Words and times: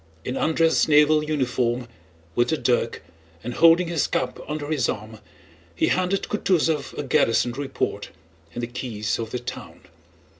In 0.25 0.35
undress 0.35 0.87
naval 0.87 1.23
uniform, 1.23 1.87
with 2.33 2.51
a 2.51 2.57
dirk, 2.57 3.03
and 3.43 3.53
holding 3.53 3.87
his 3.87 4.07
cap 4.07 4.39
under 4.47 4.69
his 4.71 4.89
arm, 4.89 5.19
he 5.75 5.89
handed 5.89 6.23
Kutúzov 6.23 6.97
a 6.97 7.03
garrison 7.03 7.51
report 7.51 8.09
and 8.55 8.63
the 8.63 8.67
keys 8.67 9.19
of 9.19 9.29
the 9.29 9.37
town. 9.37 9.81